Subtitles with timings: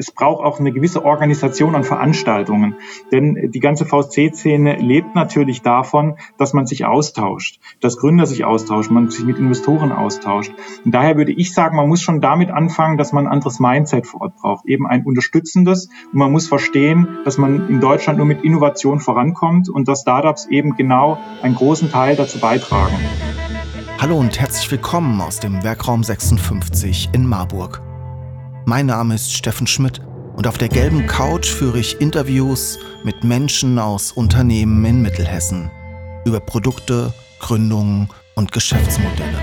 [0.00, 2.76] es braucht auch eine gewisse Organisation an Veranstaltungen.
[3.12, 8.94] Denn die ganze VC-Szene lebt natürlich davon, dass man sich austauscht, dass Gründer sich austauschen,
[8.94, 10.52] man sich mit Investoren austauscht.
[10.86, 14.06] Und daher würde ich sagen, man muss schon damit anfangen, dass man ein anderes Mindset
[14.06, 15.90] vor Ort braucht, eben ein unterstützendes.
[16.12, 20.46] Und man muss verstehen, dass man in Deutschland nur mit Innovation vorankommt und dass Startups
[20.46, 22.96] eben genau einen großen Teil dazu beitragen.
[23.98, 27.82] Hallo und herzlich willkommen aus dem Werkraum 56 in Marburg.
[28.70, 30.00] Mein Name ist Steffen Schmidt
[30.36, 35.68] und auf der gelben Couch führe ich Interviews mit Menschen aus Unternehmen in Mittelhessen
[36.24, 39.40] über Produkte, Gründungen und Geschäftsmodelle.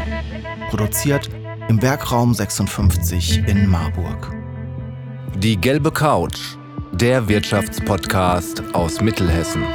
[0.70, 1.30] Produziert
[1.68, 4.34] im Werkraum 56 in Marburg.
[5.36, 6.56] Die gelbe Couch,
[6.94, 9.66] der Wirtschaftspodcast aus Mittelhessen.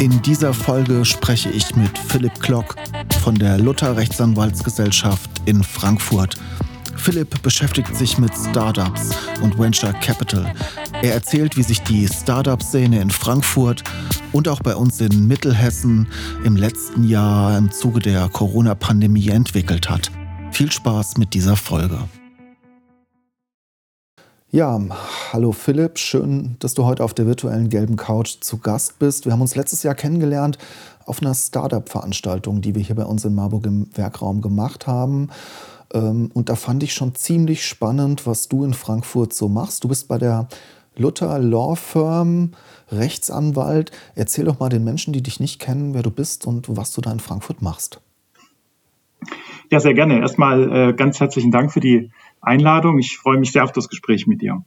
[0.00, 2.76] In dieser Folge spreche ich mit Philipp Klock
[3.22, 6.38] von der Luther Rechtsanwaltsgesellschaft in Frankfurt.
[6.96, 9.10] Philipp beschäftigt sich mit Startups
[9.42, 10.52] und Venture Capital.
[11.02, 13.82] Er erzählt, wie sich die Startup-Szene in Frankfurt
[14.32, 16.06] und auch bei uns in Mittelhessen
[16.44, 20.10] im letzten Jahr im Zuge der Corona-Pandemie entwickelt hat.
[20.52, 21.98] Viel Spaß mit dieser Folge.
[24.52, 24.80] Ja,
[25.32, 29.24] hallo Philipp, schön, dass du heute auf der virtuellen gelben Couch zu Gast bist.
[29.24, 30.58] Wir haben uns letztes Jahr kennengelernt
[31.06, 35.28] auf einer Startup-Veranstaltung, die wir hier bei uns in Marburg im Werkraum gemacht haben.
[35.92, 39.84] Ähm, und da fand ich schon ziemlich spannend, was du in Frankfurt so machst.
[39.84, 40.48] Du bist bei der
[40.96, 42.52] Luther Law Firm,
[42.90, 43.90] Rechtsanwalt.
[44.14, 47.00] Erzähl doch mal den Menschen, die dich nicht kennen, wer du bist und was du
[47.00, 48.00] da in Frankfurt machst.
[49.70, 50.20] Ja, sehr gerne.
[50.20, 52.98] Erstmal äh, ganz herzlichen Dank für die Einladung.
[52.98, 54.64] Ich freue mich sehr auf das Gespräch mit dir.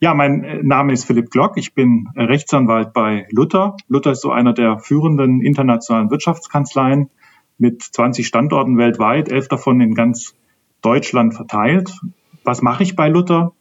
[0.00, 1.56] Ja, mein äh, Name ist Philipp Glock.
[1.56, 3.76] Ich bin Rechtsanwalt bei Luther.
[3.88, 7.10] Luther ist so einer der führenden internationalen Wirtschaftskanzleien
[7.58, 10.34] mit 20 Standorten weltweit, elf davon in ganz
[10.82, 11.98] Deutschland verteilt.
[12.44, 13.52] Was mache ich bei Luther?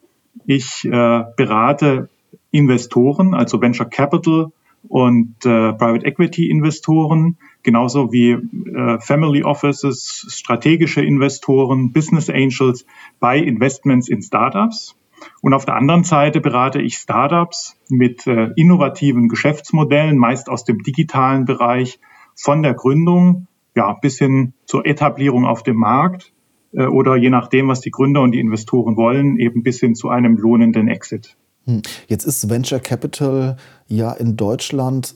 [0.45, 2.09] Ich äh, berate
[2.51, 4.51] Investoren, also Venture Capital
[4.87, 12.85] und äh, Private Equity Investoren, genauso wie äh, Family Offices, strategische Investoren, Business Angels
[13.19, 14.95] bei Investments in Startups.
[15.41, 20.83] Und auf der anderen Seite berate ich Startups mit äh, innovativen Geschäftsmodellen, meist aus dem
[20.83, 21.99] digitalen Bereich,
[22.35, 26.31] von der Gründung ja, bis hin zur Etablierung auf dem Markt
[26.73, 30.37] oder je nachdem, was die Gründer und die Investoren wollen, eben bis hin zu einem
[30.37, 31.35] lohnenden Exit.
[31.65, 31.81] Hm.
[32.07, 33.57] Jetzt ist Venture Capital
[33.87, 35.15] ja in Deutschland,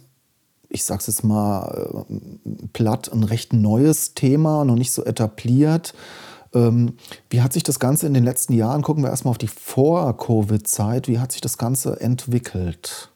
[0.69, 5.93] ich sage es jetzt mal äh, platt, ein recht neues Thema, noch nicht so etabliert.
[6.53, 6.93] Ähm,
[7.29, 11.07] wie hat sich das Ganze in den letzten Jahren, gucken wir erstmal auf die Vor-Covid-Zeit,
[11.07, 13.11] wie hat sich das Ganze entwickelt?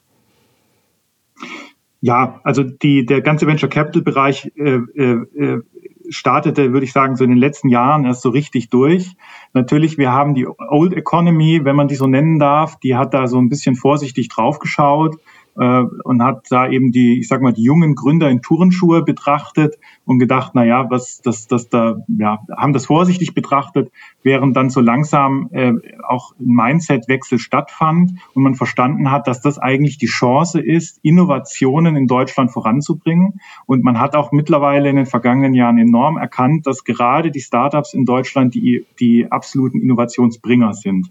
[2.00, 5.62] Ja, also die, der ganze Venture Capital Bereich äh, äh,
[6.09, 9.16] startete, würde ich sagen, so in den letzten Jahren erst so richtig durch.
[9.53, 13.27] Natürlich, wir haben die Old Economy, wenn man die so nennen darf, die hat da
[13.27, 15.17] so ein bisschen vorsichtig draufgeschaut
[15.57, 19.77] äh, und hat da eben die, ich sag mal, die jungen Gründer in Tourenschuhe betrachtet
[20.05, 23.91] und gedacht, na ja, was, das, das da, ja, haben das vorsichtig betrachtet,
[24.23, 25.73] während dann so langsam äh,
[26.07, 31.95] auch ein Mindset-Wechsel stattfand und man verstanden hat, dass das eigentlich die Chance ist, Innovationen
[31.95, 33.39] in Deutschland voranzubringen.
[33.66, 37.93] Und man hat auch mittlerweile in den vergangenen Jahren enorm erkannt, dass gerade die Startups
[37.93, 41.09] in Deutschland die, die absoluten Innovationsbringer sind.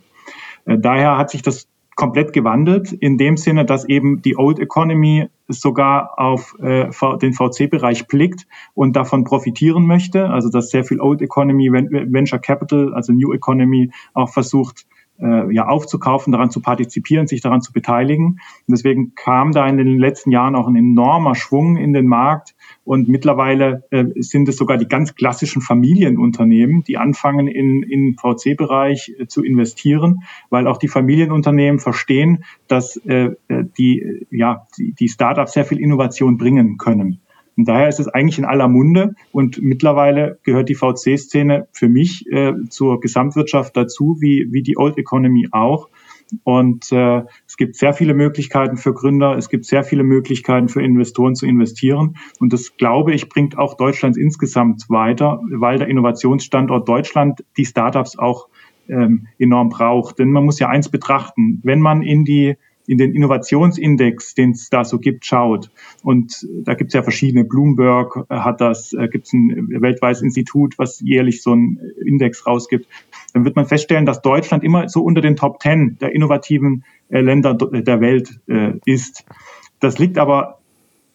[0.67, 5.29] Äh, daher hat sich das komplett gewandelt, in dem Sinne, dass eben die Old Economy
[5.49, 6.89] sogar auf äh,
[7.19, 10.31] den VC-Bereich blickt und davon profitieren möchte.
[10.31, 14.87] Also dass sehr viel Old Economy, Venture Capital, also New Economy auch versucht,
[15.21, 18.27] äh, ja, aufzukaufen, daran zu partizipieren, sich daran zu beteiligen.
[18.27, 22.55] Und deswegen kam da in den letzten Jahren auch ein enormer Schwung in den Markt.
[22.85, 29.15] Und mittlerweile äh, sind es sogar die ganz klassischen Familienunternehmen, die anfangen, in, in VC-Bereich
[29.19, 35.09] äh, zu investieren, weil auch die Familienunternehmen verstehen, dass äh, äh die, ja, die, die
[35.09, 37.21] Startups sehr viel Innovation bringen können.
[37.57, 42.27] Und daher ist es eigentlich in aller Munde und mittlerweile gehört die VC-Szene für mich
[42.31, 45.89] äh, zur Gesamtwirtschaft dazu, wie, wie die Old Economy auch.
[46.43, 50.83] Und äh, es gibt sehr viele Möglichkeiten für Gründer, es gibt sehr viele Möglichkeiten für
[50.83, 52.17] Investoren zu investieren.
[52.41, 58.19] Und das, glaube ich, bringt auch Deutschland insgesamt weiter, weil der Innovationsstandort Deutschland die Startups
[58.19, 58.49] auch
[58.89, 60.19] ähm, enorm braucht.
[60.19, 64.69] Denn man muss ja eins betrachten, wenn man in die in den Innovationsindex, den es
[64.69, 65.71] da so gibt, schaut.
[66.03, 67.45] Und da gibt es ja verschiedene.
[67.45, 72.87] Bloomberg hat das, äh, gibt es ein weltweites Institut, was jährlich so einen Index rausgibt.
[73.33, 77.21] Dann wird man feststellen, dass Deutschland immer so unter den Top Ten der innovativen äh,
[77.21, 79.25] Länder der Welt äh, ist.
[79.81, 80.59] Das liegt aber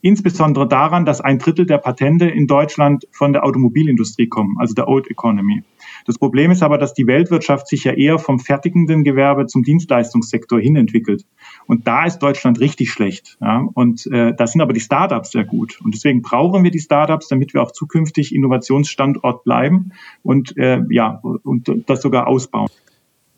[0.01, 4.87] insbesondere daran, dass ein Drittel der Patente in Deutschland von der Automobilindustrie kommen, also der
[4.87, 5.63] Old Economy.
[6.05, 10.59] Das Problem ist aber, dass die Weltwirtschaft sich ja eher vom fertigenden Gewerbe zum Dienstleistungssektor
[10.59, 11.25] hin entwickelt.
[11.67, 13.37] Und da ist Deutschland richtig schlecht.
[13.41, 13.67] Ja?
[13.73, 15.79] Und äh, da sind aber die Startups sehr gut.
[15.83, 19.91] Und deswegen brauchen wir die Startups, damit wir auch zukünftig Innovationsstandort bleiben
[20.23, 22.69] und äh, ja und das sogar ausbauen.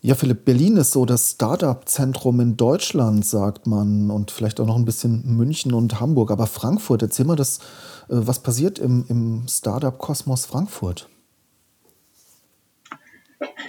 [0.04, 4.74] Ja, Philipp, Berlin ist so das Startup-Zentrum in Deutschland, sagt man, und vielleicht auch noch
[4.74, 6.32] ein bisschen München und Hamburg.
[6.32, 7.60] Aber Frankfurt, erzähl mal das,
[8.08, 11.08] äh, was passiert im, im Startup-Kosmos Frankfurt?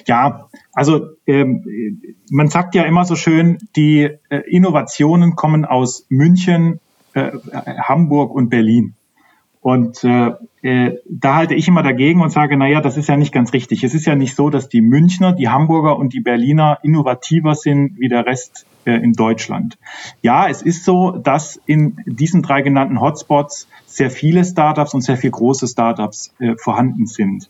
[0.08, 2.02] Ja, also ähm,
[2.32, 6.80] man sagt ja immer so schön, die äh, Innovationen kommen aus München,
[7.14, 8.96] äh, Hamburg und Berlin.
[9.64, 13.16] Und äh, äh, da halte ich immer dagegen und sage, na ja, das ist ja
[13.16, 13.86] nicht ganz richtig.
[13.86, 17.98] Es ist ja nicht so, dass die Münchner, die Hamburger und die Berliner innovativer sind
[17.98, 19.78] wie der Rest äh, in Deutschland.
[20.22, 25.16] Ja, es ist so, dass in diesen drei genannten Hotspots sehr viele Startups und sehr
[25.16, 27.50] viele große Startups äh, vorhanden sind.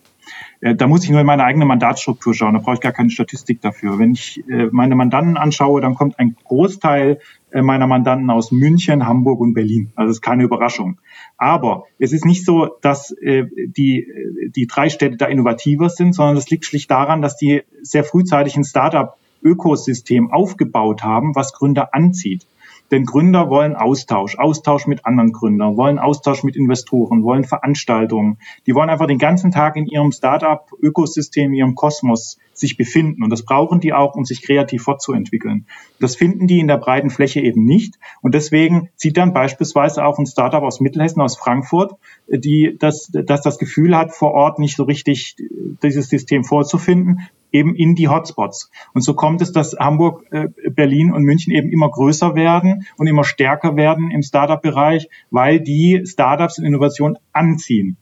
[0.61, 3.09] Äh, da muss ich nur in meine eigene Mandatsstruktur schauen, da brauche ich gar keine
[3.09, 3.97] Statistik dafür.
[3.97, 7.19] Wenn ich äh, meine Mandanten anschaue, dann kommt ein Großteil
[7.61, 9.91] meiner Mandanten aus München, Hamburg und Berlin.
[9.95, 10.99] Also das ist keine Überraschung.
[11.37, 14.07] Aber es ist nicht so, dass die,
[14.55, 18.55] die drei Städte da innovativer sind, sondern es liegt schlicht daran, dass die sehr frühzeitig
[18.55, 22.47] ein Startup-Ökosystem aufgebaut haben, was Gründer anzieht.
[22.91, 28.37] Denn Gründer wollen Austausch, Austausch mit anderen Gründern, wollen Austausch mit Investoren, wollen Veranstaltungen.
[28.67, 33.23] Die wollen einfach den ganzen Tag in ihrem Startup-Ökosystem, ihrem Kosmos sich befinden.
[33.23, 35.65] Und das brauchen die auch, um sich kreativ fortzuentwickeln.
[35.99, 37.95] Das finden die in der breiten Fläche eben nicht.
[38.21, 41.93] Und deswegen zieht dann beispielsweise auch ein Startup aus Mittelhessen, aus Frankfurt,
[42.27, 45.35] die das, das das Gefühl hat, vor Ort nicht so richtig
[45.81, 48.69] dieses System vorzufinden, eben in die Hotspots.
[48.93, 53.07] Und so kommt es, dass Hamburg, äh, Berlin und München eben immer größer werden und
[53.07, 57.97] immer stärker werden im Startup-Bereich, weil die Startups und Innovation anziehen.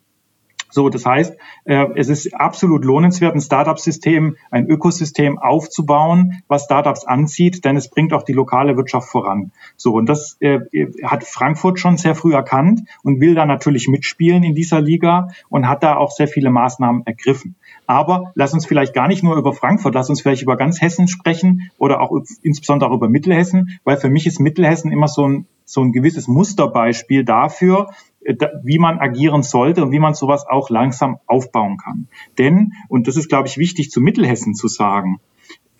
[0.71, 7.03] So, das heißt, äh, es ist absolut lohnenswert, ein Startup-System, ein Ökosystem aufzubauen, was Startups
[7.05, 9.51] anzieht, denn es bringt auch die lokale Wirtschaft voran.
[9.75, 10.59] So, und das äh,
[11.03, 15.67] hat Frankfurt schon sehr früh erkannt und will da natürlich mitspielen in dieser Liga und
[15.67, 17.55] hat da auch sehr viele Maßnahmen ergriffen.
[17.91, 21.09] Aber lass uns vielleicht gar nicht nur über Frankfurt, lass uns vielleicht über ganz Hessen
[21.09, 25.45] sprechen oder auch insbesondere auch über Mittelhessen, weil für mich ist Mittelhessen immer so ein,
[25.65, 27.89] so ein gewisses Musterbeispiel dafür,
[28.21, 32.07] äh, wie man agieren sollte und wie man sowas auch langsam aufbauen kann.
[32.37, 35.19] Denn, und das ist, glaube ich, wichtig zu Mittelhessen zu sagen,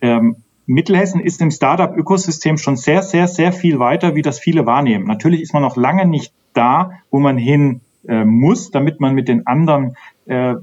[0.02, 0.36] ähm,
[0.66, 5.06] Mittelhessen ist im Startup-Ökosystem schon sehr, sehr, sehr viel weiter, wie das viele wahrnehmen.
[5.06, 9.28] Natürlich ist man noch lange nicht da, wo man hin äh, muss, damit man mit
[9.28, 9.96] den anderen,
[10.26, 10.56] äh, äh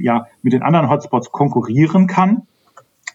[0.00, 2.46] ja, mit den anderen Hotspots konkurrieren kann.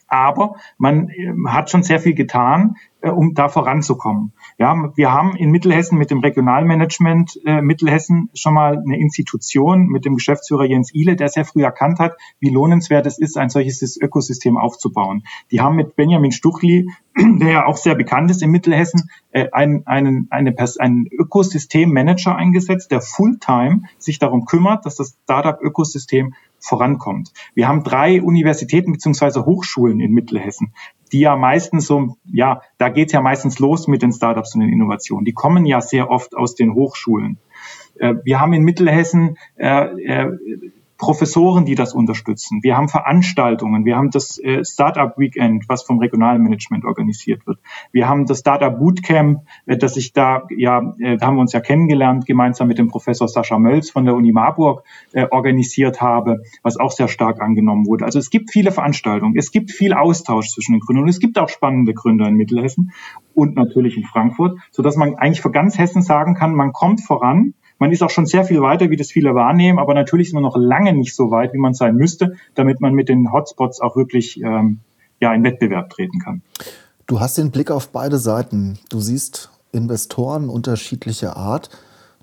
[0.08, 2.76] Aber man äh, hat schon sehr viel getan,
[3.08, 4.32] um da voranzukommen.
[4.58, 10.04] Ja, wir haben in Mittelhessen mit dem Regionalmanagement äh, Mittelhessen schon mal eine Institution mit
[10.04, 13.96] dem Geschäftsführer Jens Ihle, der sehr früh erkannt hat, wie lohnenswert es ist, ein solches
[13.96, 15.24] Ökosystem aufzubauen.
[15.50, 19.86] Die haben mit Benjamin Stuchli, der ja auch sehr bekannt ist in Mittelhessen, äh, einen,
[19.86, 27.32] einen, eine, einen Ökosystemmanager eingesetzt, der Fulltime sich darum kümmert, dass das Startup-Ökosystem vorankommt.
[27.54, 30.74] Wir haben drei Universitäten beziehungsweise Hochschulen in Mittelhessen
[31.12, 34.70] die ja meistens so, ja, da geht's ja meistens los mit den Startups und den
[34.70, 35.24] Innovationen.
[35.24, 37.38] Die kommen ja sehr oft aus den Hochschulen.
[37.96, 40.38] Äh, wir haben in Mittelhessen äh, äh,
[41.00, 42.62] Professoren, die das unterstützen.
[42.62, 43.86] Wir haben Veranstaltungen.
[43.86, 47.58] Wir haben das äh, Startup Weekend, was vom Regionalmanagement organisiert wird.
[47.90, 51.54] Wir haben das Startup Bootcamp, äh, das ich da, ja, äh, da haben wir uns
[51.54, 56.42] ja kennengelernt, gemeinsam mit dem Professor Sascha Mölz von der Uni Marburg äh, organisiert habe,
[56.62, 58.04] was auch sehr stark angenommen wurde.
[58.04, 59.34] Also es gibt viele Veranstaltungen.
[59.38, 62.92] Es gibt viel Austausch zwischen den Gründern und es gibt auch spannende Gründer in Mittelhessen
[63.34, 67.54] und natürlich in Frankfurt, sodass man eigentlich für ganz Hessen sagen kann, man kommt voran
[67.80, 70.42] man ist auch schon sehr viel weiter, wie das viele wahrnehmen, aber natürlich ist man
[70.42, 73.96] noch lange nicht so weit, wie man sein müsste, damit man mit den Hotspots auch
[73.96, 74.80] wirklich ähm,
[75.18, 76.42] ja, in Wettbewerb treten kann.
[77.06, 78.78] Du hast den Blick auf beide Seiten.
[78.90, 81.70] Du siehst Investoren unterschiedlicher Art.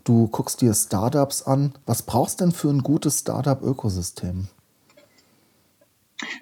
[0.04, 1.74] Du guckst dir Startups an.
[1.86, 4.48] Was brauchst du denn für ein gutes Startup-Ökosystem?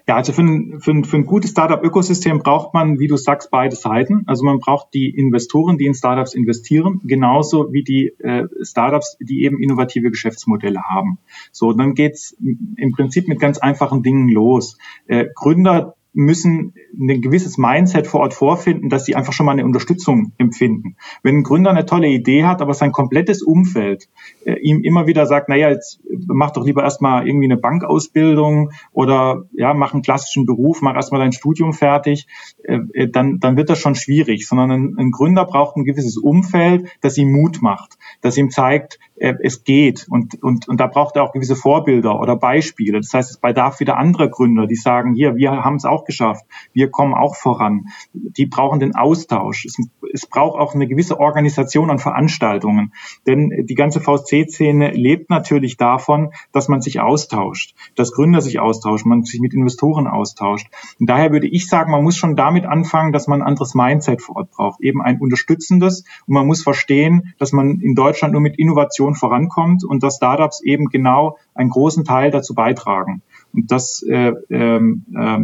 [0.08, 3.52] Ja, also für ein, für ein, für ein gutes Startup-Ökosystem braucht man, wie du sagst,
[3.52, 4.24] beide Seiten.
[4.26, 9.44] Also man braucht die Investoren, die in Startups investieren, genauso wie die äh, Startups, die
[9.44, 11.20] eben innovative Geschäftsmodelle haben.
[11.52, 14.78] So, dann geht's im Prinzip mit ganz einfachen Dingen los.
[15.08, 19.66] Äh, Gründer müssen ein gewisses Mindset vor Ort vorfinden, dass sie einfach schon mal eine
[19.66, 20.96] Unterstützung empfinden.
[21.24, 24.08] Wenn ein Gründer eine tolle Idee hat, aber sein komplettes Umfeld
[24.46, 29.44] äh, ihm immer wieder sagt, naja, jetzt mach doch lieber erstmal irgendwie eine Bankausbildung oder
[29.52, 32.28] ja, mach einen klassischen Beruf, mach erstmal dein Studium fertig,
[32.64, 36.18] äh, äh, dann, dann wird das schon schwierig, sondern ein, ein Gründer braucht ein gewisses
[36.18, 40.08] Umfeld, das ihm Mut macht, das ihm zeigt, es geht.
[40.10, 43.00] Und, und, und da braucht er auch gewisse Vorbilder oder Beispiele.
[43.00, 46.46] Das heißt, es bedarf wieder anderer Gründer, die sagen, hier, wir haben es auch geschafft,
[46.74, 47.88] wir kommen auch voran.
[48.14, 49.66] Die brauchen den Austausch.
[49.66, 49.78] Es,
[50.14, 52.94] es braucht auch eine gewisse Organisation an Veranstaltungen.
[53.26, 59.10] Denn die ganze VSC-Szene lebt natürlich davon, dass man sich austauscht, dass Gründer sich austauschen,
[59.10, 60.68] man sich mit Investoren austauscht.
[61.00, 64.22] Und daher würde ich sagen, man muss schon damit anfangen, dass man ein anderes Mindset
[64.22, 66.04] vor Ort braucht, eben ein unterstützendes.
[66.28, 70.64] Und man muss verstehen, dass man in Deutschland nur mit Innovation vorankommt und dass Startups
[70.64, 73.22] eben genau einen großen Teil dazu beitragen.
[73.54, 74.82] Und das äh, äh,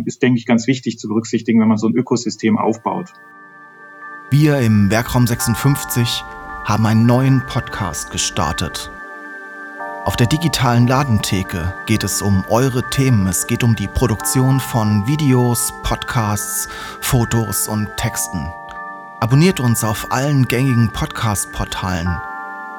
[0.05, 3.13] ist, denke ich, ganz wichtig zu berücksichtigen, wenn man so ein Ökosystem aufbaut.
[4.31, 6.23] Wir im Werkraum 56
[6.63, 8.91] haben einen neuen Podcast gestartet.
[10.03, 13.27] Auf der digitalen Ladentheke geht es um eure Themen.
[13.27, 16.67] Es geht um die Produktion von Videos, Podcasts,
[17.01, 18.51] Fotos und Texten.
[19.19, 22.30] Abonniert uns auf allen gängigen Podcast-Portalen.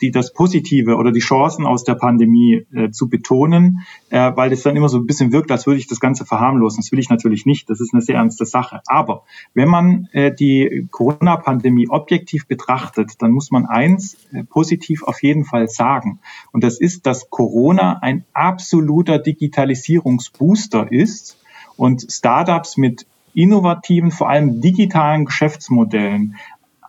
[0.00, 4.62] die das Positive oder die Chancen aus der Pandemie äh, zu betonen, äh, weil das
[4.62, 6.80] dann immer so ein bisschen wirkt, als würde ich das Ganze verharmlosen.
[6.80, 7.68] Das will ich natürlich nicht.
[7.68, 8.80] Das ist eine sehr ernste Sache.
[8.86, 15.22] Aber wenn man äh, die Corona-Pandemie objektiv betrachtet, dann muss man eins äh, positiv auf
[15.22, 16.20] jeden Fall sagen.
[16.52, 21.38] Und das ist, dass Corona ein absoluter Digitalisierungsbooster ist
[21.76, 26.36] und Startups mit innovativen, vor allem digitalen Geschäftsmodellen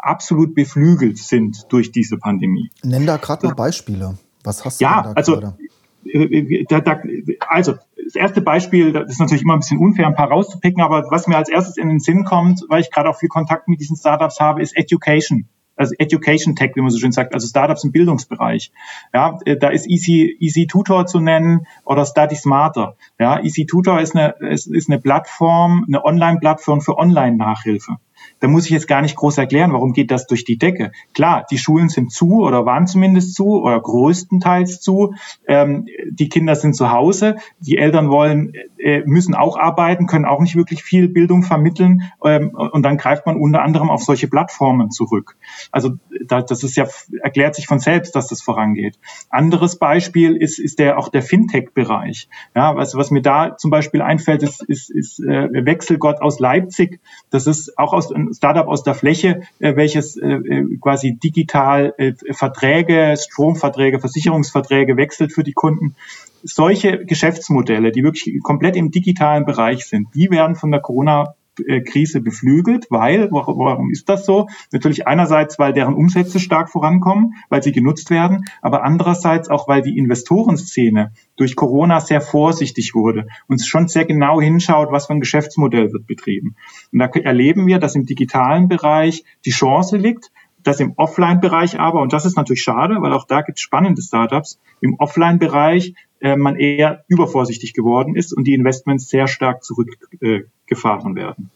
[0.06, 2.72] absolut beflügelt sind durch diese Pandemie.
[2.84, 4.18] Nenn da gerade mal Beispiele.
[4.44, 5.58] Was hast du ja, da also, gerade?
[6.06, 7.02] Äh, da, da,
[7.48, 11.08] also das erste Beispiel, das ist natürlich immer ein bisschen unfair, ein paar rauszupicken, aber
[11.10, 13.80] was mir als erstes in den Sinn kommt, weil ich gerade auch viel Kontakt mit
[13.80, 17.84] diesen Startups habe, ist Education also Education Tech, wie man so schön sagt, also Startups
[17.84, 18.72] im Bildungsbereich.
[19.14, 22.96] Ja, äh, da ist Easy, Easy Tutor zu nennen oder Study Smarter.
[23.20, 27.98] Ja, Easy Tutor ist eine, ist, ist eine Plattform, eine Online-Plattform für Online-Nachhilfe.
[28.40, 30.92] Da muss ich jetzt gar nicht groß erklären, warum geht das durch die Decke.
[31.14, 35.16] Klar, die Schulen sind zu oder waren zumindest zu oder größtenteils zu.
[35.48, 37.38] Ähm, die Kinder sind zu Hause.
[37.60, 42.04] Die Eltern wollen, äh, müssen auch arbeiten, können auch nicht wirklich viel Bildung vermitteln.
[42.24, 45.38] Ähm, und dann greift man unter anderem auf solche Plattformen zurück.
[45.72, 45.92] Also
[46.26, 46.88] da, das ist ja
[47.22, 49.00] erklärt sich von selbst, dass das vorangeht.
[49.30, 52.30] Anderes Beispiel ist ist der auch der FinTech-Bereich.
[52.56, 57.00] Ja, was was mir da zum Beispiel einfällt, ist ist, ist äh, Wechselgott aus Leipzig.
[57.30, 62.14] Das ist auch aus Startup aus der Fläche, äh, welches äh, äh, quasi digital äh,
[62.32, 65.96] Verträge, Stromverträge, Versicherungsverträge wechselt für die Kunden.
[66.44, 71.36] Solche Geschäftsmodelle, die wirklich komplett im digitalen Bereich sind, die werden von der Corona
[71.86, 74.48] Krise beflügelt, weil, warum ist das so?
[74.72, 79.82] Natürlich einerseits, weil deren Umsätze stark vorankommen, weil sie genutzt werden, aber andererseits auch, weil
[79.82, 85.20] die Investorenszene durch Corona sehr vorsichtig wurde und schon sehr genau hinschaut, was für ein
[85.20, 86.56] Geschäftsmodell wird betrieben.
[86.92, 90.32] Und da erleben wir, dass im digitalen Bereich die Chance liegt,
[90.66, 94.02] dass im Offline-Bereich aber, und das ist natürlich schade, weil auch da gibt es spannende
[94.02, 101.16] Startups, im Offline-Bereich äh, man eher übervorsichtig geworden ist und die Investments sehr stark zurückgefahren
[101.16, 101.52] werden.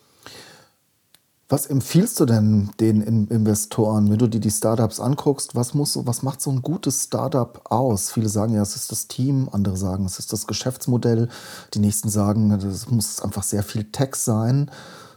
[1.52, 5.56] Was empfiehlst du denn den Investoren, wenn du dir die Startups anguckst?
[5.56, 8.12] Was, muss, was macht so ein gutes Startup aus?
[8.12, 11.28] Viele sagen ja, es ist das Team, andere sagen, es ist das Geschäftsmodell.
[11.74, 14.70] Die nächsten sagen, es muss einfach sehr viel Tech sein.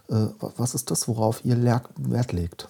[0.09, 2.67] Äh, was ist das, worauf ihr Wert legt?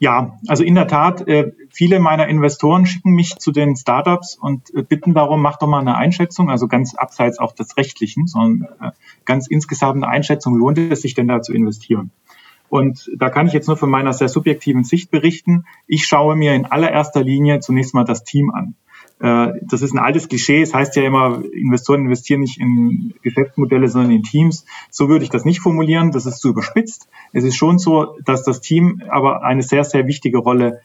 [0.00, 4.72] Ja, also in der Tat, äh, viele meiner Investoren schicken mich zu den Startups und
[4.72, 8.68] äh, bitten darum, mach doch mal eine Einschätzung, also ganz abseits auch des Rechtlichen, sondern
[8.80, 8.90] äh,
[9.24, 12.12] ganz insgesamt eine Einschätzung, lohnt es sich denn da zu investieren?
[12.68, 15.64] Und da kann ich jetzt nur von meiner sehr subjektiven Sicht berichten.
[15.86, 18.74] Ich schaue mir in allererster Linie zunächst mal das Team an.
[19.20, 20.62] Äh, das ist ein altes Klischee.
[20.62, 24.64] Es heißt ja immer, Investoren investieren nicht in Geschäftsmodelle, sondern in Teams.
[24.90, 26.12] So würde ich das nicht formulieren.
[26.12, 27.08] Das ist zu überspitzt.
[27.32, 30.80] Es ist schon so, dass das Team aber eine sehr, sehr wichtige Rolle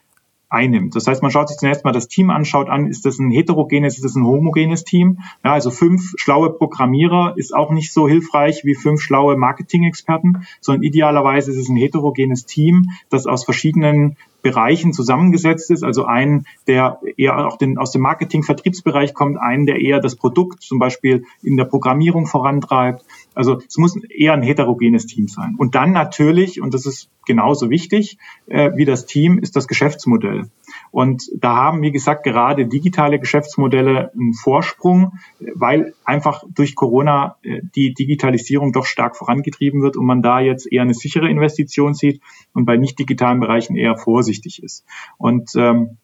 [0.53, 0.95] einnimmt.
[0.95, 3.31] Das heißt, man schaut sich zunächst mal das Team an, schaut an, ist das ein
[3.31, 5.19] heterogenes, ist das ein homogenes Team?
[5.43, 10.83] Ja, also fünf schlaue Programmierer ist auch nicht so hilfreich wie fünf schlaue Marketing-Experten, sondern
[10.83, 15.83] idealerweise ist es ein heterogenes Team, das aus verschiedenen Bereichen zusammengesetzt ist.
[15.83, 20.61] Also einen, der eher auch den, aus dem Marketing-Vertriebsbereich kommt, einen, der eher das Produkt
[20.61, 23.03] zum Beispiel in der Programmierung vorantreibt.
[23.35, 25.55] Also es muss eher ein heterogenes Team sein.
[25.57, 30.49] Und dann natürlich, und das ist genauso wichtig äh, wie das Team, ist das Geschäftsmodell.
[30.91, 35.13] Und da haben, wie gesagt, gerade digitale Geschäftsmodelle einen Vorsprung,
[35.55, 40.71] weil einfach durch Corona äh, die Digitalisierung doch stark vorangetrieben wird und man da jetzt
[40.71, 42.21] eher eine sichere Investition sieht
[42.53, 44.85] und bei nicht digitalen Bereichen eher vorsichtig ist.
[45.17, 45.97] Und ähm,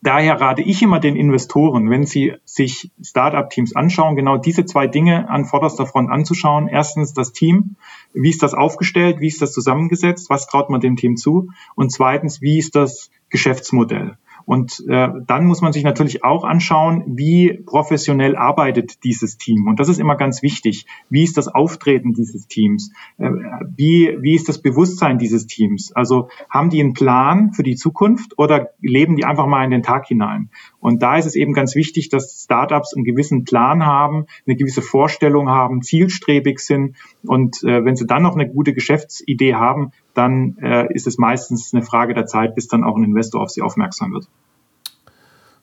[0.00, 5.28] Daher rate ich immer den Investoren, wenn sie sich Startup-Teams anschauen, genau diese zwei Dinge
[5.28, 6.68] an vorderster Front anzuschauen.
[6.68, 7.76] Erstens das Team.
[8.14, 9.20] Wie ist das aufgestellt?
[9.20, 10.30] Wie ist das zusammengesetzt?
[10.30, 11.50] Was traut man dem Team zu?
[11.74, 14.16] Und zweitens, wie ist das Geschäftsmodell?
[14.48, 19.66] Und äh, dann muss man sich natürlich auch anschauen, wie professionell arbeitet dieses Team.
[19.66, 20.86] Und das ist immer ganz wichtig.
[21.10, 22.90] Wie ist das Auftreten dieses Teams?
[23.18, 23.28] Äh,
[23.76, 25.92] wie, wie ist das Bewusstsein dieses Teams?
[25.92, 29.82] Also haben die einen Plan für die Zukunft oder leben die einfach mal in den
[29.82, 30.48] Tag hinein?
[30.80, 34.82] Und da ist es eben ganz wichtig, dass Startups einen gewissen Plan haben, eine gewisse
[34.82, 36.96] Vorstellung haben, zielstrebig sind.
[37.24, 41.74] Und äh, wenn sie dann noch eine gute Geschäftsidee haben, dann äh, ist es meistens
[41.74, 44.28] eine Frage der Zeit, bis dann auch ein Investor auf sie aufmerksam wird.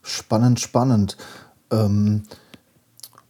[0.01, 1.17] Spannend, spannend.
[1.71, 2.23] Ähm,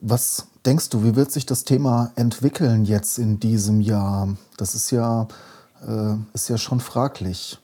[0.02, 4.36] was denkst du, wie wird sich das Thema entwickeln jetzt in diesem Jahr?
[4.58, 5.28] Das ist ja,
[5.88, 7.60] äh, ist ja schon fraglich.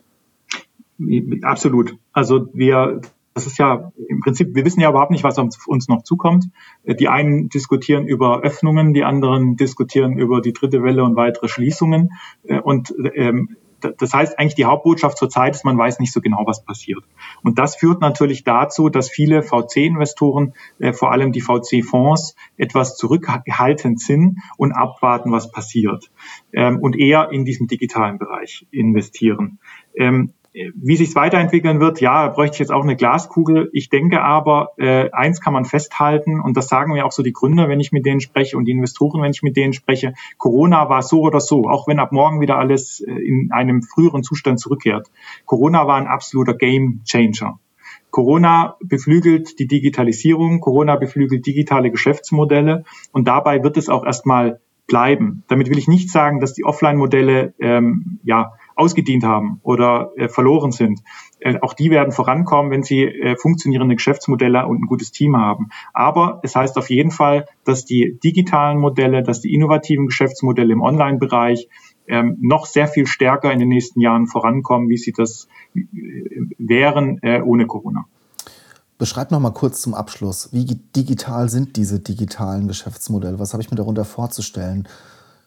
[1.41, 1.97] Absolut.
[2.13, 3.01] Also wir,
[3.33, 6.45] das ist ja im Prinzip, wir wissen ja überhaupt nicht, was uns noch zukommt.
[6.85, 12.09] Die einen diskutieren über Öffnungen, die anderen diskutieren über die dritte Welle und weitere Schließungen.
[12.63, 16.63] Und ähm, das heißt eigentlich die Hauptbotschaft zurzeit ist, man weiß nicht so genau, was
[16.63, 17.03] passiert.
[17.43, 23.99] Und das führt natürlich dazu, dass viele VC-Investoren, äh, vor allem die VC-Fonds, etwas zurückhaltend
[23.99, 26.11] sind und abwarten, was passiert
[26.53, 29.59] ähm, und eher in diesem digitalen Bereich investieren.
[29.95, 33.69] Ähm, wie sich weiterentwickeln wird, ja, bräuchte ich jetzt auch eine Glaskugel.
[33.71, 37.31] Ich denke aber, äh, eins kann man festhalten, und das sagen mir auch so die
[37.31, 40.89] Gründer, wenn ich mit denen spreche und die Investoren, wenn ich mit denen spreche, Corona
[40.89, 44.59] war so oder so, auch wenn ab morgen wieder alles äh, in einem früheren Zustand
[44.59, 45.09] zurückkehrt.
[45.45, 47.59] Corona war ein absoluter Game Changer.
[48.09, 52.83] Corona beflügelt die Digitalisierung, Corona beflügelt digitale Geschäftsmodelle
[53.13, 55.43] und dabei wird es auch erstmal bleiben.
[55.47, 60.71] Damit will ich nicht sagen, dass die Offline-Modelle ähm, ja ausgedient haben oder äh, verloren
[60.71, 61.01] sind.
[61.39, 65.69] Äh, auch die werden vorankommen, wenn sie äh, funktionierende Geschäftsmodelle und ein gutes Team haben.
[65.93, 70.81] Aber es heißt auf jeden Fall, dass die digitalen Modelle, dass die innovativen Geschäftsmodelle im
[70.81, 71.69] Online-Bereich
[72.07, 75.81] ähm, noch sehr viel stärker in den nächsten Jahren vorankommen, wie sie das äh,
[76.57, 78.05] wären äh, ohne Corona.
[78.97, 83.39] Beschreib noch mal kurz zum Abschluss, wie digital sind diese digitalen Geschäftsmodelle?
[83.39, 84.87] Was habe ich mir darunter vorzustellen?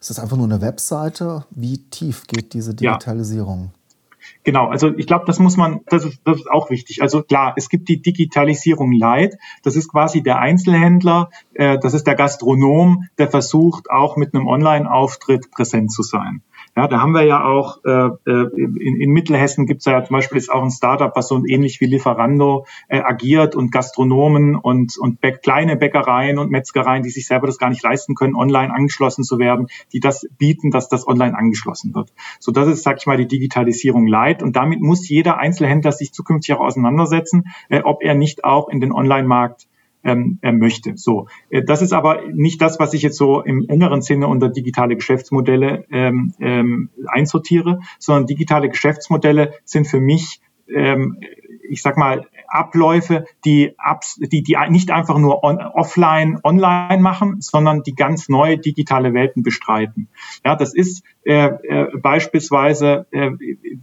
[0.04, 1.46] Ist das einfach nur eine Webseite?
[1.48, 3.70] Wie tief geht diese Digitalisierung?
[3.72, 4.28] Ja.
[4.42, 7.00] Genau, also ich glaube, das muss man, das ist, das ist auch wichtig.
[7.00, 12.06] Also klar, es gibt die Digitalisierung Light, das ist quasi der Einzelhändler, äh, das ist
[12.06, 16.42] der Gastronom, der versucht auch mit einem Online-Auftritt präsent zu sein.
[16.76, 20.14] Ja, da haben wir ja auch, äh, äh in, in Mittelhessen gibt es ja zum
[20.14, 24.98] Beispiel ist auch ein Startup, was so ähnlich wie Lieferando äh, agiert und Gastronomen und,
[24.98, 28.74] und Bäck, kleine Bäckereien und Metzgereien, die sich selber das gar nicht leisten können, online
[28.74, 32.12] angeschlossen zu werden, die das bieten, dass das online angeschlossen wird.
[32.40, 36.12] So, das ist, sag ich mal, die Digitalisierung light und damit muss jeder Einzelhändler sich
[36.12, 39.68] zukünftig auch auseinandersetzen, äh, ob er nicht auch in den Online-Markt
[40.04, 40.96] ähm, möchte.
[40.96, 44.48] So, äh, das ist aber nicht das, was ich jetzt so im engeren Sinne unter
[44.48, 51.18] digitale Geschäftsmodelle ähm, ähm, einsortiere, sondern digitale Geschäftsmodelle sind für mich ähm,
[51.68, 53.74] ich sag mal, Abläufe, die,
[54.18, 59.42] die, die nicht einfach nur on, offline, online machen, sondern die ganz neue digitale Welten
[59.42, 60.08] bestreiten.
[60.44, 63.30] Ja, das ist äh, äh, beispielsweise, äh,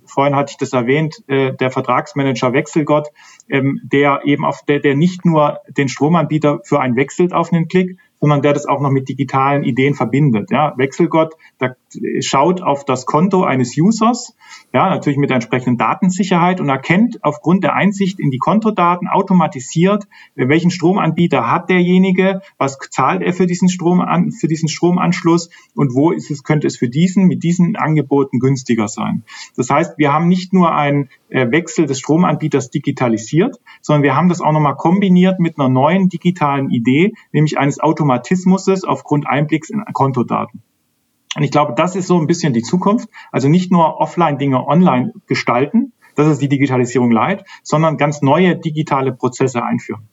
[0.05, 3.09] vorhin hatte ich das erwähnt, äh, der Vertragsmanager Wechselgott,
[3.49, 7.67] ähm, der eben auf der, der nicht nur den Stromanbieter für einen wechselt auf einen
[7.67, 10.51] Klick, sondern der das auch noch mit digitalen Ideen verbindet.
[10.51, 11.75] Ja, Wechselgott, da
[12.21, 14.35] schaut auf das Konto eines Users,
[14.73, 20.05] ja, natürlich mit der entsprechenden Datensicherheit und erkennt aufgrund der Einsicht in die Kontodaten automatisiert,
[20.35, 25.93] welchen Stromanbieter hat derjenige, was zahlt er für diesen Strom an, für diesen Stromanschluss und
[25.95, 29.23] wo ist es, könnte es für diesen mit diesen Angeboten günstiger sein.
[29.57, 34.29] Das heißt, wir haben nicht nur einen äh, Wechsel des Stromanbieters digitalisiert, sondern wir haben
[34.29, 37.79] das auch nochmal kombiniert mit einer neuen digitalen Idee, nämlich eines
[38.11, 40.61] Automatismus aufgrund Einblicks in Kontodaten.
[41.35, 43.07] Und ich glaube, das ist so ein bisschen die Zukunft.
[43.31, 49.13] Also nicht nur Offline-Dinge online gestalten, das ist die Digitalisierung light, sondern ganz neue digitale
[49.13, 50.09] Prozesse einführen.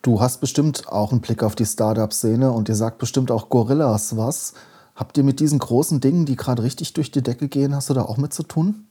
[0.00, 4.16] Du hast bestimmt auch einen Blick auf die Startup-Szene und ihr sagt bestimmt auch Gorillas
[4.16, 4.54] was.
[4.96, 7.94] Habt ihr mit diesen großen Dingen, die gerade richtig durch die Decke gehen, hast du
[7.94, 8.86] da auch mit zu tun?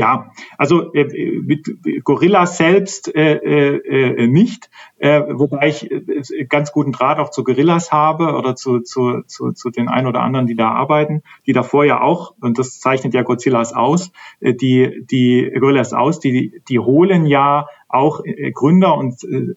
[0.00, 1.68] Ja, also äh, mit
[2.04, 7.92] Gorilla selbst äh, äh, nicht, äh, wobei ich äh, ganz guten Draht auch zu Gorillas
[7.92, 11.84] habe oder zu, zu, zu, zu den ein oder anderen, die da arbeiten, die davor
[11.84, 14.10] ja auch, und das zeichnet ja Godzillas aus,
[14.40, 19.48] äh, die, die Gorillas aus, die, die holen ja auch äh, Gründer und äh,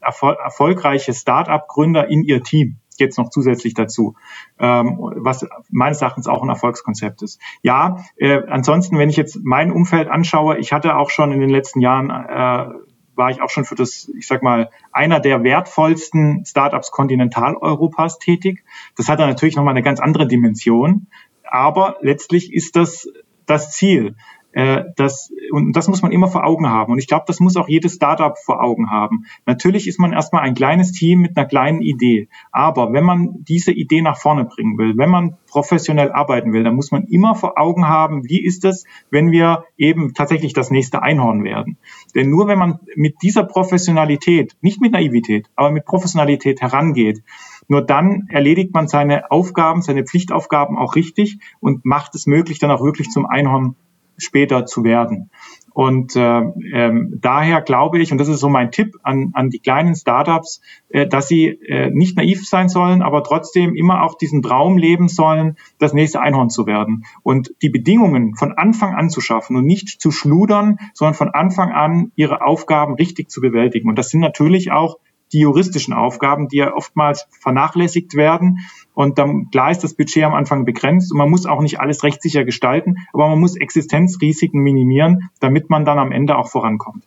[0.00, 4.14] erfol erfolgreiche Start-up-Gründer in ihr Team jetzt noch zusätzlich dazu,
[4.58, 7.40] ähm, was meines Erachtens auch ein Erfolgskonzept ist.
[7.62, 11.50] Ja, äh, ansonsten, wenn ich jetzt mein Umfeld anschaue, ich hatte auch schon in den
[11.50, 12.72] letzten Jahren äh,
[13.14, 18.64] war ich auch schon für das, ich sag mal, einer der wertvollsten Startups Kontinentaleuropas tätig.
[18.96, 21.08] Das hat dann natürlich nochmal eine ganz andere Dimension.
[21.44, 23.08] Aber letztlich ist das
[23.46, 24.16] das Ziel.
[24.52, 26.92] Äh, das, und das muss man immer vor Augen haben.
[26.92, 29.24] Und ich glaube, das muss auch jedes Startup vor Augen haben.
[29.46, 32.28] Natürlich ist man erstmal ein kleines Team mit einer kleinen Idee.
[32.50, 36.76] Aber wenn man diese Idee nach vorne bringen will, wenn man professionell arbeiten will, dann
[36.76, 41.02] muss man immer vor Augen haben, wie ist es, wenn wir eben tatsächlich das nächste
[41.02, 41.78] Einhorn werden.
[42.14, 47.22] Denn nur wenn man mit dieser Professionalität, nicht mit Naivität, aber mit Professionalität herangeht,
[47.68, 52.70] nur dann erledigt man seine Aufgaben, seine Pflichtaufgaben auch richtig und macht es möglich, dann
[52.70, 53.76] auch wirklich zum Einhorn
[54.16, 55.30] später zu werden.
[55.74, 56.42] Und äh,
[56.74, 60.60] ähm, daher glaube ich, und das ist so mein Tipp an, an die kleinen Startups,
[60.90, 65.08] äh, dass sie äh, nicht naiv sein sollen, aber trotzdem immer auch diesen Traum leben
[65.08, 67.06] sollen, das nächste Einhorn zu werden.
[67.22, 71.72] Und die Bedingungen von Anfang an zu schaffen und nicht zu schludern, sondern von Anfang
[71.72, 73.88] an ihre Aufgaben richtig zu bewältigen.
[73.88, 74.98] Und das sind natürlich auch
[75.32, 78.58] die juristischen Aufgaben, die ja oftmals vernachlässigt werden.
[78.94, 82.02] Und dann, klar ist das Budget am Anfang begrenzt und man muss auch nicht alles
[82.02, 87.04] rechtssicher gestalten, aber man muss Existenzrisiken minimieren, damit man dann am Ende auch vorankommt.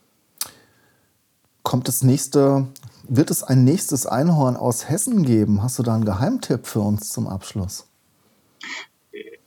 [1.62, 2.66] Kommt das nächste,
[3.08, 5.62] wird es ein nächstes Einhorn aus Hessen geben?
[5.62, 7.88] Hast du da einen Geheimtipp für uns zum Abschluss?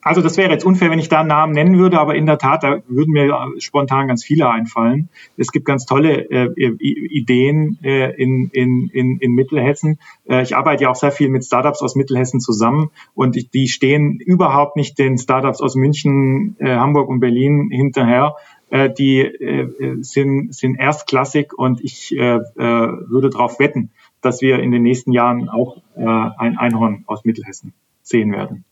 [0.02, 2.38] Also das wäre jetzt unfair, wenn ich da einen Namen nennen würde, aber in der
[2.38, 5.10] Tat, da würden mir spontan ganz viele einfallen.
[5.36, 10.00] Es gibt ganz tolle äh, Ideen äh, in, in, in, in Mittelhessen.
[10.28, 13.68] Äh, ich arbeite ja auch sehr viel mit Startups aus Mittelhessen zusammen und ich, die
[13.68, 18.36] stehen überhaupt nicht den Startups aus München, äh, Hamburg und Berlin hinterher.
[18.70, 24.60] Äh, die äh, sind, sind erstklassig und ich äh, äh, würde darauf wetten, dass wir
[24.60, 28.64] in den nächsten Jahren auch äh, ein Einhorn aus Mittelhessen sehen werden.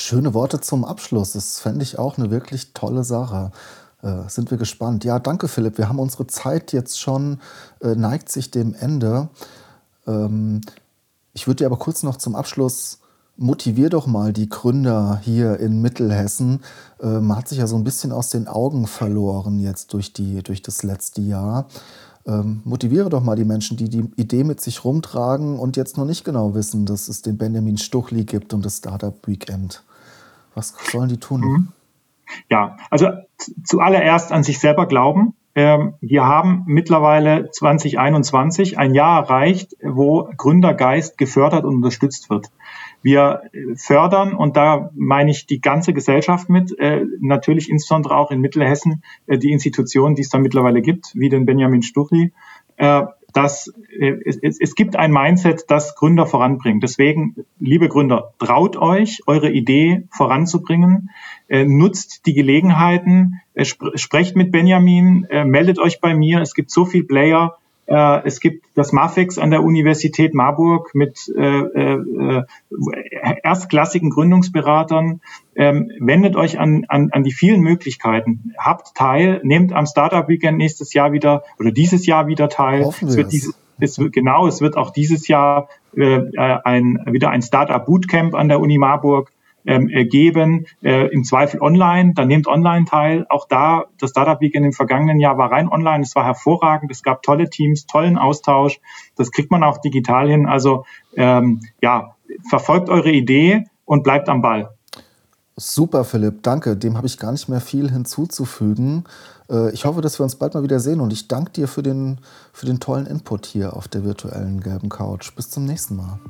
[0.00, 1.32] Schöne Worte zum Abschluss.
[1.32, 3.50] Das fände ich auch eine wirklich tolle Sache.
[4.02, 5.04] Äh, sind wir gespannt.
[5.04, 5.76] Ja, danke Philipp.
[5.76, 7.40] Wir haben unsere Zeit jetzt schon,
[7.80, 9.28] äh, neigt sich dem Ende.
[10.06, 10.60] Ähm,
[11.32, 13.00] ich würde dir aber kurz noch zum Abschluss
[13.36, 16.60] motivier doch mal die Gründer hier in Mittelhessen.
[17.00, 20.42] Äh, man hat sich ja so ein bisschen aus den Augen verloren jetzt durch, die,
[20.42, 21.66] durch das letzte Jahr.
[22.28, 26.04] Ähm, motiviere doch mal die Menschen, die die Idee mit sich rumtragen und jetzt noch
[26.04, 29.82] nicht genau wissen, dass es den Benjamin Stuchli gibt und das Startup Weekend.
[30.54, 31.40] Was sollen die tun?
[31.40, 31.68] Mhm.
[32.50, 33.08] Ja, also
[33.64, 35.34] zuallererst an sich selber glauben.
[35.54, 42.50] Ähm, wir haben mittlerweile 2021 ein Jahr erreicht, wo Gründergeist gefördert und unterstützt wird.
[43.02, 43.42] Wir
[43.76, 49.02] fördern, und da meine ich die ganze Gesellschaft mit, äh, natürlich insbesondere auch in Mittelhessen,
[49.26, 52.32] äh, die Institutionen, die es da mittlerweile gibt, wie den Benjamin Stuchli,
[52.76, 56.82] äh, dass äh, es, es gibt ein Mindset, das Gründer voranbringt.
[56.82, 61.10] Deswegen, liebe Gründer, traut euch, eure Idee voranzubringen,
[61.48, 66.40] äh, nutzt die Gelegenheiten, äh, sp sprecht mit Benjamin, äh, meldet euch bei mir.
[66.40, 67.58] Es gibt so viel Player,
[67.94, 72.42] es gibt das MAFEX an der Universität Marburg mit äh, äh,
[73.42, 75.20] erstklassigen Gründungsberatern.
[75.56, 78.52] Ähm, wendet euch an, an, an die vielen Möglichkeiten.
[78.58, 82.84] Habt teil, nehmt am Startup Weekend nächstes Jahr wieder oder dieses Jahr wieder teil.
[82.84, 86.20] Hoffen es wird diese, es wird, genau, es wird auch dieses Jahr äh,
[86.64, 89.32] ein, wieder ein Startup Bootcamp an der Uni Marburg
[89.68, 93.26] ähm, äh, geben, äh, im Zweifel online, dann nehmt online teil.
[93.28, 97.02] Auch da, das Startup Weekend im vergangenen Jahr war rein online, es war hervorragend, es
[97.02, 98.80] gab tolle Teams, tollen Austausch,
[99.16, 100.46] das kriegt man auch digital hin.
[100.46, 102.14] Also ähm, ja,
[102.48, 104.70] verfolgt eure Idee und bleibt am Ball.
[105.56, 106.76] Super, Philipp, danke.
[106.76, 109.04] Dem habe ich gar nicht mehr viel hinzuzufügen.
[109.50, 111.82] Äh, ich hoffe, dass wir uns bald mal wieder sehen und ich danke dir für
[111.82, 112.20] den,
[112.52, 115.34] für den tollen Input hier auf der virtuellen gelben Couch.
[115.34, 116.20] Bis zum nächsten Mal.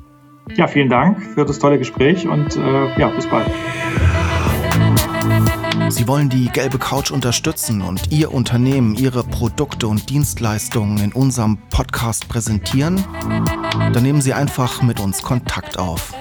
[0.55, 3.47] Ja, vielen Dank für das tolle Gespräch und äh, ja, bis bald.
[5.89, 11.57] Sie wollen die gelbe Couch unterstützen und Ihr Unternehmen, Ihre Produkte und Dienstleistungen in unserem
[11.69, 13.03] Podcast präsentieren?
[13.93, 16.13] Dann nehmen Sie einfach mit uns Kontakt auf.